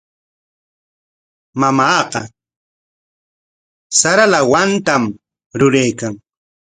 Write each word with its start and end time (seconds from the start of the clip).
Mamaaqa 1.59 2.21
sara 3.99 4.25
lawatam 4.31 5.03
ruraykan. 5.59 6.13